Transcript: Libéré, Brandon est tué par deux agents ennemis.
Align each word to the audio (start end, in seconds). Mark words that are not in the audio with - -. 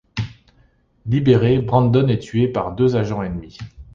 Libéré, 1.05 1.59
Brandon 1.59 2.07
est 2.07 2.17
tué 2.23 2.47
par 2.47 2.71
deux 2.73 2.95
agents 2.95 3.21
ennemis. 3.21 3.59